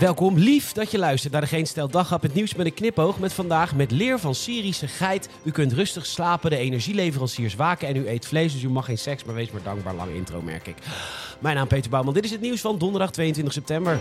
Welkom, 0.00 0.38
lief 0.38 0.72
dat 0.72 0.90
je 0.90 0.98
luistert 0.98 1.32
naar 1.32 1.40
de 1.40 1.46
Geen 1.46 1.66
Stel 1.66 1.88
Daghap. 1.88 2.22
Het 2.22 2.34
nieuws 2.34 2.54
met 2.54 2.66
een 2.66 2.74
knipoog 2.74 3.18
met 3.18 3.32
vandaag 3.32 3.74
met 3.74 3.90
leer 3.90 4.18
van 4.18 4.34
Syrische 4.34 4.88
geit. 4.88 5.28
U 5.44 5.50
kunt 5.50 5.72
rustig 5.72 6.06
slapen, 6.06 6.50
de 6.50 6.56
energieleveranciers 6.56 7.54
waken 7.54 7.88
en 7.88 7.96
u 7.96 8.08
eet 8.08 8.26
vlees. 8.26 8.52
Dus 8.52 8.62
u 8.62 8.68
mag 8.68 8.84
geen 8.84 8.98
seks, 8.98 9.24
maar 9.24 9.34
wees 9.34 9.50
maar 9.50 9.62
dankbaar. 9.62 9.94
Lange 9.94 10.14
intro, 10.14 10.42
merk 10.42 10.66
ik. 10.66 10.76
Mijn 11.40 11.56
naam 11.56 11.66
Peter 11.66 11.90
Bouwman. 11.90 12.14
Dit 12.14 12.24
is 12.24 12.30
het 12.30 12.40
nieuws 12.40 12.60
van 12.60 12.78
donderdag 12.78 13.10
22 13.10 13.52
september. 13.54 14.00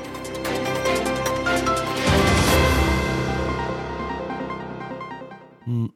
Hm, 5.63 5.87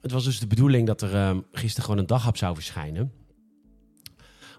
Het 0.00 0.12
was 0.12 0.24
dus 0.24 0.38
de 0.38 0.46
bedoeling 0.46 0.86
dat 0.86 1.02
er 1.02 1.14
ehm, 1.14 1.40
gisteren 1.52 1.84
gewoon 1.84 2.00
een 2.00 2.06
daghap 2.06 2.36
zou 2.36 2.54
verschijnen. 2.54 3.19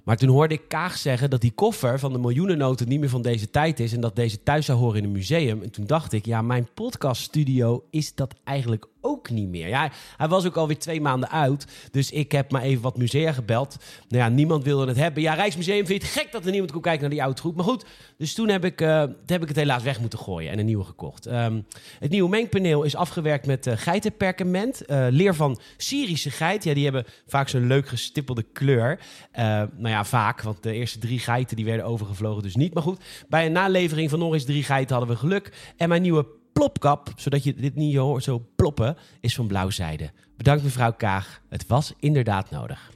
Maar 0.04 0.18
toen 0.18 0.29
hoorde 0.29 0.54
ik 0.54 0.68
Kaag 0.68 0.97
zeggen 0.97 1.29
dat 1.29 1.41
die 1.41 1.52
koffer 1.52 1.99
van 1.99 2.13
de 2.13 2.20
miljoenennoten 2.20 2.88
niet 2.88 2.99
meer 2.99 3.09
van 3.09 3.21
deze 3.21 3.49
tijd 3.49 3.79
is. 3.79 3.93
En 3.93 4.02
dat 4.02 4.16
deze 4.16 4.44
thuis 4.44 4.66
zou 4.66 4.80
horen 4.80 4.98
in 4.98 5.03
een 5.03 5.12
museum. 5.12 5.62
En 5.62 5.71
toen 5.71 5.85
dacht 5.85 6.13
ik, 6.13 6.25
ja, 6.25 6.41
mijn 6.41 6.67
podcaststudio 6.73 7.84
is 7.89 8.16
dat 8.16 8.34
eigenlijk 8.44 8.85
ook 9.02 9.30
niet 9.30 9.48
meer. 9.48 9.67
Ja, 9.67 9.91
hij 10.17 10.27
was 10.27 10.45
ook 10.45 10.55
alweer 10.55 10.80
twee 10.80 11.02
maanden 11.02 11.30
uit. 11.30 11.67
Dus 11.91 12.11
ik 12.11 12.31
heb 12.31 12.52
maar 12.52 12.61
even 12.61 12.81
wat 12.81 12.98
musea 12.98 13.31
gebeld. 13.31 13.75
Nou 14.08 14.23
ja, 14.23 14.30
niemand 14.30 14.63
wilde 14.63 14.88
het 14.88 14.98
hebben. 14.98 15.23
Ja, 15.23 15.34
Rijksmuseum 15.34 15.85
vindt 15.85 16.03
het 16.03 16.11
gek 16.11 16.31
dat 16.31 16.45
er 16.45 16.52
niemand 16.52 16.72
kon 16.72 16.81
kijken 16.81 17.02
naar 17.02 17.09
die 17.09 17.23
oude 17.23 17.36
troep. 17.36 17.55
Maar 17.55 17.66
goed, 17.66 17.86
dus 18.17 18.33
toen 18.33 18.49
heb 18.49 18.66
ik, 18.66 18.81
eh, 18.81 19.03
heb 19.25 19.41
ik 19.41 19.47
het 19.47 19.58
helaas 19.58 19.83
weg 19.83 19.99
moeten 19.99 20.20
gooien 20.20 20.52
en 20.52 20.59
een 20.59 20.66
nieuwe 20.66 20.83
gekocht. 20.83 21.25
Ehm, 21.25 21.61
het 21.99 22.11
nieuwe 22.11 22.30
mengpaneel 22.30 22.83
is 22.83 22.95
afgewerkt 22.95 23.45
met 23.45 23.67
eh, 23.67 23.77
geitenperkament. 23.77 24.86
Eh, 24.86 25.05
leer 25.09 25.36
van 25.36 25.59
Syrische 25.77 26.31
geit. 26.31 26.63
Ja, 26.63 26.73
die 26.73 26.83
hebben 26.83 27.05
vaak 27.27 27.49
zo'n 27.49 27.67
leuk 27.67 27.88
gestippelde 27.88 28.45
kleur. 28.53 28.99
Eh, 29.31 29.63
nou 29.91 30.04
ja, 30.04 30.09
vaak, 30.09 30.41
want 30.41 30.63
de 30.63 30.73
eerste 30.73 31.00
drie 31.00 31.20
geiten 31.20 31.55
die 31.55 31.66
werden 31.66 31.86
overgevlogen, 31.86 32.44
dus 32.44 32.55
niet. 32.55 32.73
Maar 32.73 32.84
goed, 32.84 33.04
bij 33.30 33.45
een 33.45 33.52
nalevering 33.52 34.09
van 34.09 34.20
nog 34.20 34.34
eens 34.34 34.45
drie 34.45 34.64
geiten 34.64 34.95
hadden 34.95 35.14
we 35.16 35.22
geluk. 35.22 35.73
En 35.77 35.90
mijn 35.90 36.02
nieuwe 36.02 36.25
plopkap, 36.53 37.09
zodat 37.16 37.44
je 37.44 37.53
dit 37.53 37.75
niet 37.75 37.95
hoort 37.95 38.23
zo 38.23 38.45
ploppen, 38.56 38.98
is 39.20 39.36
van 39.36 39.48
blauwzijde. 39.48 40.11
Bedankt 40.38 40.64
mevrouw 40.64 40.94
Kaag. 40.94 41.42
Het 41.50 41.67
was 41.67 41.94
inderdaad 42.00 42.52
nodig. 42.52 42.92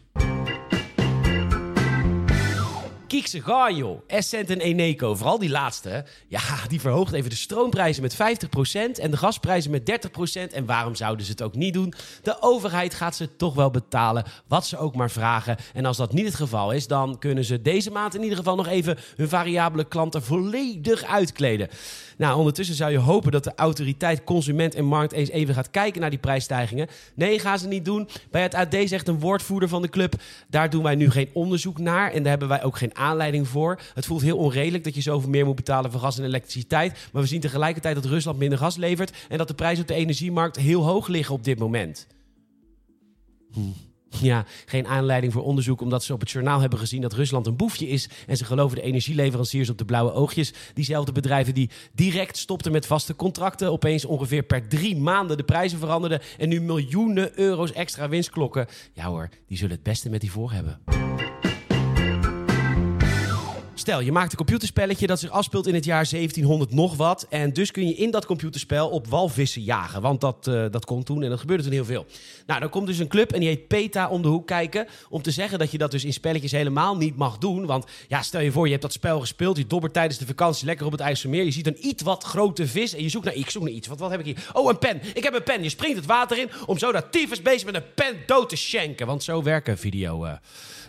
Kiekse 3.16 3.42
joh. 3.76 4.02
Essent 4.08 4.50
en 4.50 4.60
Eneco, 4.60 5.16
vooral 5.16 5.40
die 5.40 5.50
laatste. 5.50 6.06
Ja, 6.28 6.42
die 6.68 6.82
verhoogt 6.82 7.14
even 7.14 7.30
de 7.30 7.36
stroomprijzen 7.36 8.02
met 8.02 8.16
50% 8.16 8.18
en 9.02 9.12
de 9.12 9.18
gasprijzen 9.18 9.72
met 9.72 10.10
30%. 10.50 10.54
En 10.54 10.66
waarom 10.66 10.96
zouden 10.96 11.26
ze 11.26 11.32
het 11.32 11.42
ook 11.42 11.56
niet 11.56 11.74
doen? 11.74 11.94
De 12.22 12.42
overheid 12.42 12.94
gaat 12.94 13.16
ze 13.16 13.36
toch 13.36 13.54
wel 13.54 13.72
betalen, 13.72 14.24
wat 14.48 14.66
ze 14.66 14.78
ook 14.78 14.96
maar 14.96 15.12
vragen. 15.12 15.58
En 15.74 15.86
als 15.86 15.98
dat 15.98 16.14
niet 16.14 16.26
het 16.26 16.36
geval 16.36 16.72
is, 16.72 16.88
dan 16.88 17.20
kunnen 17.20 17.46
ze 17.46 17.62
deze 17.62 17.92
maand 17.92 18.16
in 18.16 18.22
ieder 18.22 18.38
geval 18.38 18.56
nog 18.56 18.68
even 18.68 18.98
hun 19.16 19.30
variabele 19.30 19.88
klanten 19.88 20.24
volledig 20.24 21.04
uitkleden. 21.04 21.70
Nou, 22.18 22.38
ondertussen 22.38 22.76
zou 22.76 22.92
je 22.92 22.98
hopen 22.98 23.32
dat 23.32 23.44
de 23.44 23.56
autoriteit 23.56 24.24
Consument 24.24 24.76
en 24.76 24.86
Markt 24.86 25.12
eens 25.12 25.30
even 25.30 25.54
gaat 25.54 25.72
kijken 25.72 26.02
naar 26.02 26.10
die 26.10 26.20
prijsstijgingen. 26.20 26.88
Nee, 27.14 27.40
gaan 27.40 27.60
ze 27.60 27.68
niet 27.68 27.86
doen. 27.86 28.10
Bij 28.32 28.42
het 28.42 28.54
AD 28.54 28.76
zegt 28.86 29.08
een 29.08 29.20
woordvoerder 29.20 29.70
van 29.70 29.82
de 29.82 29.90
club, 29.90 30.14
daar 30.50 30.70
doen 30.70 30.84
wij 30.84 30.96
nu 30.96 31.12
geen 31.12 31.30
onderzoek 31.34 31.78
naar 31.78 32.12
en 32.12 32.22
daar 32.22 32.30
hebben 32.30 32.48
wij 32.48 32.64
ook 32.64 32.78
geen 32.78 32.96
aanleiding 33.06 33.48
voor. 33.48 33.80
Het 33.94 34.06
voelt 34.06 34.22
heel 34.22 34.38
onredelijk 34.38 34.84
dat 34.84 34.96
je 34.96 35.02
zoveel 35.02 35.30
meer 35.30 35.46
moet 35.46 35.56
betalen 35.56 35.92
voor 35.92 36.00
gas 36.00 36.18
en 36.18 36.24
elektriciteit, 36.26 37.10
maar 37.12 37.22
we 37.22 37.28
zien 37.28 37.40
tegelijkertijd 37.40 37.96
dat 37.96 38.06
Rusland 38.06 38.38
minder 38.38 38.58
gas 38.58 38.76
levert 38.76 39.18
en 39.30 39.38
dat 39.38 39.48
de 39.48 39.54
prijzen 39.54 39.82
op 39.82 39.88
de 39.88 39.94
energiemarkt 39.94 40.56
heel 40.56 40.84
hoog 40.84 41.08
liggen 41.08 41.36
op 41.36 41.44
dit 41.44 41.60
moment. 41.60 42.08
Ja, 44.22 44.46
geen 44.66 44.88
aanleiding 44.88 45.34
voor 45.34 45.44
onderzoek 45.44 45.82
omdat 45.82 46.04
ze 46.04 46.14
op 46.14 46.20
het 46.20 46.32
journaal 46.32 46.60
hebben 46.60 46.80
gezien 46.80 47.02
dat 47.02 47.14
Rusland 47.14 47.48
een 47.48 47.56
boefje 47.56 47.88
is. 47.88 48.10
En 48.28 48.38
ze 48.38 48.46
geloven 48.46 48.76
de 48.78 48.84
energieleveranciers 48.84 49.70
op 49.70 49.78
de 49.78 49.86
blauwe 49.86 50.12
oogjes. 50.12 50.54
Diezelfde 50.74 51.12
bedrijven 51.12 51.54
die 51.54 51.70
direct 51.94 52.38
stopten 52.38 52.72
met 52.72 52.86
vaste 52.86 53.16
contracten. 53.16 53.72
Opeens 53.72 54.06
ongeveer 54.06 54.44
per 54.44 54.68
drie 54.68 54.98
maanden 54.98 55.38
de 55.38 55.44
prijzen 55.44 55.80
veranderden. 55.80 56.22
En 56.38 56.50
nu 56.50 56.62
miljoenen 56.62 57.40
euro's 57.40 57.72
extra 57.72 58.10
winst 58.10 58.30
klokken. 58.30 58.68
Ja 58.94 59.06
hoor, 59.06 59.30
die 59.48 59.58
zullen 59.58 59.76
het 59.76 59.84
beste 59.84 60.10
met 60.10 60.22
die 60.22 60.32
voor 60.32 60.52
hebben. 60.52 60.80
Stel, 63.86 64.00
je 64.00 64.12
maakt 64.12 64.32
een 64.32 64.38
computerspelletje 64.38 65.08
dat 65.08 65.20
zich 65.20 65.30
afspeelt 65.30 65.68
in 65.68 65.74
het 65.74 65.86
jaar 65.86 66.08
1700 66.10 66.72
nog 66.72 66.96
wat. 66.96 67.26
En 67.30 67.54
dus 67.54 67.72
kun 67.72 67.88
je 67.88 67.94
in 67.94 68.12
dat 68.12 68.26
computerspel 68.26 68.90
op 68.90 69.08
walvissen 69.08 69.62
jagen. 69.62 70.02
Want 70.02 70.22
dat, 70.22 70.48
eh, 70.48 70.66
dat 70.72 70.86
kon 70.86 71.04
toen 71.04 71.24
en 71.24 71.30
dat 71.30 71.40
gebeurde 71.40 71.64
toen 71.64 71.72
heel 71.72 71.86
veel. 71.86 72.06
Nou, 72.46 72.60
dan 72.60 72.70
komt 72.70 72.88
dus 72.88 73.00
een 73.00 73.08
club 73.08 73.34
en 73.34 73.40
die 73.40 73.50
heet 73.50 73.68
PETA 73.68 74.10
om 74.10 74.22
de 74.22 74.28
hoek 74.28 74.48
kijken. 74.48 74.88
Om 75.10 75.22
te 75.22 75.32
zeggen 75.32 75.60
dat 75.60 75.72
je 75.72 75.78
dat 75.78 75.92
dus 75.92 76.06
in 76.06 76.14
spelletjes 76.14 76.52
helemaal 76.52 76.98
niet 76.98 77.16
mag 77.16 77.38
doen. 77.38 77.66
Want 77.66 77.86
ja, 78.08 78.22
stel 78.22 78.42
je 78.42 78.52
voor, 78.52 78.66
je 78.66 78.70
hebt 78.72 78.82
dat 78.82 78.94
spel 78.94 79.20
gespeeld. 79.20 79.58
Je 79.58 79.68
dobbert 79.68 79.94
tijdens 79.94 80.18
de 80.18 80.26
vakantie 80.26 80.66
lekker 80.66 80.86
op 80.86 80.92
het 80.92 81.02
IJsselmeer. 81.02 81.44
Je 81.44 81.52
ziet 81.52 81.68
een 81.68 81.88
iets 81.88 82.04
wat 82.04 82.24
grote 82.24 82.68
vis 82.68 82.94
en 82.94 83.04
je 83.04 83.10
zoekt 83.10 83.26
naar, 83.26 83.36
ik 83.36 83.50
zoek 83.50 83.64
naar 83.64 83.72
iets. 83.72 83.88
Wat, 83.88 84.00
wat 84.00 84.12
heb 84.12 84.20
ik 84.20 84.26
hier? 84.26 84.50
Oh, 84.54 84.70
een 84.70 84.80
pen. 84.80 85.02
Ik 85.14 85.24
heb 85.24 85.34
een 85.34 85.44
pen. 85.44 85.64
Je 85.64 85.70
springt 85.70 85.98
het 85.98 86.06
water 86.06 86.38
in 86.38 86.50
om 86.66 86.78
zo 86.78 86.92
dat 86.92 87.12
tyfus 87.12 87.42
bezig 87.42 87.66
met 87.66 87.76
een 87.76 87.94
pen 87.96 88.16
dood 88.26 88.50
te 88.50 88.56
schenken. 88.56 89.08
Want 89.08 89.24
zo 89.24 89.44
werken 89.44 89.78
video... 89.78 90.24
eh, 90.26 90.34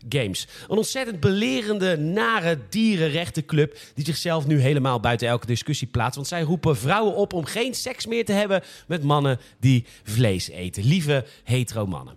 games. 0.09 0.47
Een 0.69 0.77
ontzettend 0.77 1.21
belerende, 1.21 1.97
nare 1.99 2.59
dierenrechtenclub 2.87 3.79
die 3.95 4.05
zichzelf 4.05 4.47
nu 4.47 4.61
helemaal 4.61 5.01
buiten 5.01 5.29
elke 5.29 5.47
discussie 5.47 5.89
plaatst. 5.89 6.15
Want 6.15 6.27
zij 6.27 6.43
roepen 6.43 6.77
vrouwen 6.77 7.15
op 7.15 7.33
om 7.33 7.45
geen 7.45 7.75
seks 7.75 8.07
meer 8.07 8.25
te 8.25 8.33
hebben 8.33 8.63
met 8.87 9.03
mannen 9.03 9.39
die 9.61 9.85
vlees 10.03 10.49
eten. 10.49 10.85
Lieve 10.85 11.25
hetero 11.45 11.87
mannen. 11.87 12.15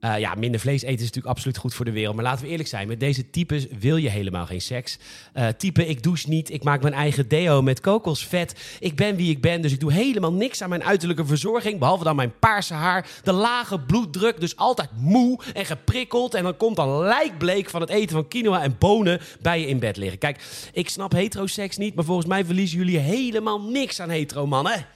Eh, 0.00 0.18
ja, 0.18 0.34
minder 0.34 0.60
vlees 0.60 0.82
eten 0.82 0.94
is 0.94 1.00
natuurlijk 1.00 1.34
absoluut 1.34 1.56
goed 1.56 1.74
voor 1.74 1.84
de 1.84 1.90
wereld. 1.90 2.14
Maar 2.14 2.24
laten 2.24 2.44
we 2.44 2.50
eerlijk 2.50 2.68
zijn, 2.68 2.88
met 2.88 3.00
deze 3.00 3.30
types 3.30 3.66
wil 3.78 3.96
je 3.96 4.08
helemaal 4.08 4.46
geen 4.46 4.60
seks. 4.60 4.98
Eh, 5.32 5.48
type, 5.48 5.86
ik 5.86 6.02
douche 6.02 6.28
niet, 6.28 6.50
ik 6.50 6.64
maak 6.64 6.82
mijn 6.82 6.94
eigen 6.94 7.28
deo 7.28 7.62
met 7.62 7.80
kokosvet. 7.80 8.76
Ik 8.80 8.96
ben 8.96 9.16
wie 9.16 9.30
ik 9.30 9.40
ben, 9.40 9.62
dus 9.62 9.72
ik 9.72 9.80
doe 9.80 9.92
helemaal 9.92 10.32
niks 10.32 10.62
aan 10.62 10.68
mijn 10.68 10.84
uiterlijke 10.84 11.26
verzorging. 11.26 11.78
Behalve 11.78 12.04
dan 12.04 12.16
mijn 12.16 12.38
paarse 12.38 12.74
haar, 12.74 13.08
de 13.22 13.32
lage 13.32 13.80
bloeddruk, 13.80 14.40
dus 14.40 14.56
altijd 14.56 14.90
moe 14.96 15.40
en 15.54 15.66
geprikkeld. 15.66 16.34
En 16.34 16.42
dan 16.42 16.56
komt 16.56 16.76
dan 16.76 16.98
lijkbleek 16.98 17.70
van 17.70 17.80
het 17.80 17.90
eten 17.90 18.16
van 18.16 18.28
quinoa 18.28 18.62
en 18.62 18.76
bonen 18.78 19.20
bij 19.42 19.60
je 19.60 19.66
in 19.66 19.78
bed 19.78 19.96
liggen. 19.96 20.18
Kijk, 20.18 20.40
ik 20.72 20.88
snap 20.88 21.12
heteroseks 21.12 21.76
niet, 21.76 21.94
maar 21.94 22.04
volgens 22.04 22.26
mij 22.26 22.44
verliezen 22.44 22.78
jullie 22.78 22.98
helemaal 22.98 23.60
niks 23.60 24.00
aan 24.00 24.10
hetero 24.10 24.46
mannen. 24.46 24.86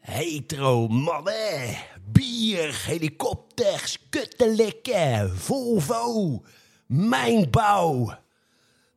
Hetero 0.00 0.88
mannen, 0.88 1.76
bier, 2.18 2.84
helikopters, 2.86 4.08
kuttelikken, 4.08 5.36
Volvo, 5.36 6.44
mijnbouw. 6.86 8.06
Dat 8.06 8.18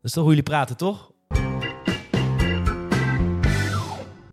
is 0.01 0.11
toch 0.11 0.23
hoe 0.23 0.29
jullie 0.29 0.43
praten, 0.43 0.77
toch? 0.77 1.11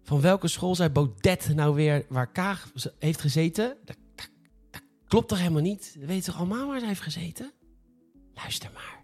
Van 0.03 0.21
welke 0.21 0.49
school 0.49 0.75
zei 0.75 0.89
Baudet 0.89 1.55
nou 1.55 1.75
weer 1.75 2.07
waar 2.09 2.33
Kaag 2.33 2.71
heeft 2.99 3.21
gezeten? 3.21 3.77
Dat, 3.85 3.97
klopt 5.07 5.29
toch 5.29 5.39
helemaal 5.39 5.63
niet? 5.63 5.97
We 5.99 6.07
weten 6.07 6.25
toch 6.25 6.41
allemaal 6.41 6.67
waar 6.67 6.81
ze 6.81 6.87
heeft 6.87 7.01
gezeten? 7.01 7.53
Luister 8.35 8.71
maar. 8.75 8.98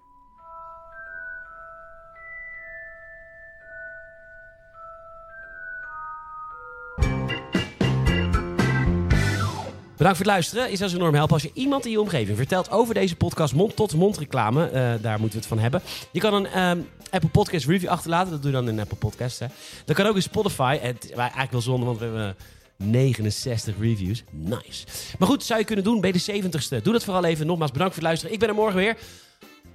Bedankt 10.05 10.23
voor 10.25 10.33
het 10.33 10.41
luisteren. 10.41 10.73
Is 10.73 10.83
als 10.83 10.95
enorm 10.95 11.15
helpen 11.15 11.35
als 11.35 11.43
je 11.43 11.51
iemand 11.55 11.85
in 11.85 11.91
je 11.91 12.01
omgeving 12.01 12.37
vertelt 12.37 12.71
over 12.71 12.95
deze 12.95 13.17
podcast 13.17 13.55
mond-tot-mond 13.55 14.19
reclame. 14.19 14.67
Eh, 14.67 14.73
daar 15.01 15.21
moeten 15.21 15.31
we 15.31 15.37
het 15.37 15.47
van 15.47 15.59
hebben. 15.59 15.83
Je 16.13 16.21
kan 16.21 16.35
een 16.35 16.47
ehm, 16.47 16.79
Apple 17.11 17.29
Podcast 17.29 17.67
review 17.67 17.89
achterlaten. 17.89 18.31
Dat 18.31 18.43
doe 18.43 18.51
je 18.51 18.57
dan 18.57 18.69
in 18.69 18.81
Apple 18.81 18.97
Podcast. 18.97 19.39
Hè. 19.39 19.47
Dat 19.85 19.97
kan 19.97 20.07
ook 20.07 20.15
in 20.15 20.23
Spotify. 20.23 20.79
Het 20.81 21.13
eigenlijk 21.13 21.53
wel 21.53 21.61
zonde, 21.61 21.87
want 21.87 21.99
we 21.99 22.05
hebben 22.05 22.37
69 22.77 23.75
reviews. 23.81 24.25
Nice. 24.31 24.87
Maar 25.19 25.29
goed, 25.29 25.45
zou 25.45 25.59
je 25.59 25.67
kunnen 25.67 25.85
doen 25.85 26.01
bij 26.01 26.13
de 26.13 26.23
70ste. 26.33 26.83
Doe 26.83 26.93
dat 26.93 27.05
vooral 27.05 27.25
even. 27.25 27.47
Nogmaals 27.47 27.73
bedankt 27.73 27.95
voor 27.95 28.03
het 28.03 28.13
luisteren. 28.13 28.35
Ik 28.35 28.41
ben 28.41 28.49
er 28.49 28.55
morgen 28.55 28.77
weer. 28.77 28.97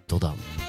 Tot 0.05 0.21
dan. 0.21 0.68